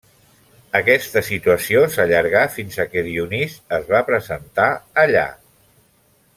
Aquesta 0.77 1.21
situació 1.27 1.83
s'allargà 1.97 2.41
fins 2.55 2.79
que 2.95 3.05
Dionís 3.09 3.61
es 3.79 3.87
va 3.95 4.03
presentar 4.11 4.69
allà. 5.07 5.31